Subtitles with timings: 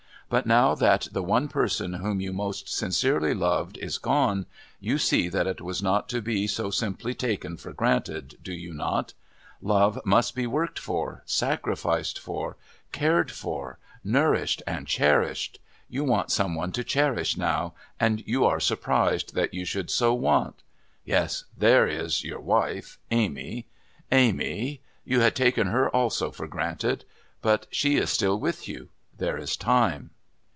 [0.31, 4.45] But now that the one person whom you most sincerely loved is gone,
[4.79, 8.73] you see that it was not to be so simply taken for granted, do you
[8.73, 9.13] not?
[9.61, 12.55] Love must be worked for, sacrificed for,
[12.93, 15.59] cared for, nourished and cherished.
[15.89, 20.13] You want some one to cherish now, and you are surprised that you should so
[20.13, 24.79] want...yes, there is your wife Amy...Amy....
[25.03, 27.03] You had taken her also for granted.
[27.41, 28.87] But she is still with you.
[29.17, 30.11] There is time."